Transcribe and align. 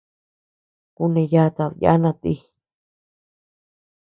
Kuneyatad 0.95 1.73
yana 1.83 2.11
ti. 2.21 2.33